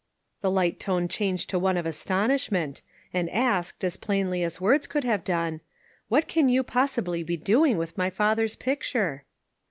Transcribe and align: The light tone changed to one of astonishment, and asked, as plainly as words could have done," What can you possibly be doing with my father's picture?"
The 0.41 0.49
light 0.49 0.79
tone 0.79 1.07
changed 1.07 1.47
to 1.51 1.59
one 1.59 1.77
of 1.77 1.85
astonishment, 1.85 2.81
and 3.13 3.29
asked, 3.29 3.83
as 3.83 3.97
plainly 3.97 4.41
as 4.41 4.59
words 4.59 4.87
could 4.87 5.03
have 5.03 5.23
done," 5.23 5.61
What 6.09 6.27
can 6.27 6.49
you 6.49 6.63
possibly 6.63 7.21
be 7.21 7.37
doing 7.37 7.77
with 7.77 7.99
my 7.99 8.09
father's 8.09 8.55
picture?" 8.55 9.25